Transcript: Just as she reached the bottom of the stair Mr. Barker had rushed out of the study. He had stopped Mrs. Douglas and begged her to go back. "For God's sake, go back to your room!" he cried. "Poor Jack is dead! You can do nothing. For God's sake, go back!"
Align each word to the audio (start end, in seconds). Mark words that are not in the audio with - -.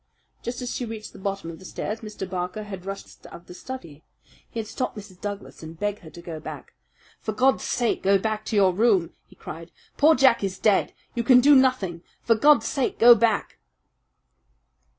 Just 0.41 0.63
as 0.63 0.75
she 0.75 0.83
reached 0.83 1.13
the 1.13 1.19
bottom 1.19 1.51
of 1.51 1.59
the 1.59 1.65
stair 1.65 1.95
Mr. 1.97 2.27
Barker 2.27 2.63
had 2.63 2.87
rushed 2.87 3.23
out 3.27 3.31
of 3.31 3.45
the 3.45 3.53
study. 3.53 4.03
He 4.49 4.59
had 4.59 4.65
stopped 4.65 4.97
Mrs. 4.97 5.21
Douglas 5.21 5.61
and 5.61 5.79
begged 5.79 5.99
her 5.99 6.09
to 6.09 6.21
go 6.23 6.39
back. 6.39 6.73
"For 7.19 7.33
God's 7.33 7.63
sake, 7.65 8.01
go 8.01 8.17
back 8.17 8.43
to 8.45 8.55
your 8.55 8.73
room!" 8.73 9.13
he 9.27 9.35
cried. 9.35 9.71
"Poor 9.97 10.15
Jack 10.15 10.43
is 10.43 10.57
dead! 10.57 10.95
You 11.13 11.23
can 11.23 11.39
do 11.39 11.53
nothing. 11.53 12.01
For 12.23 12.33
God's 12.33 12.65
sake, 12.67 12.97
go 12.97 13.13
back!" 13.13 13.59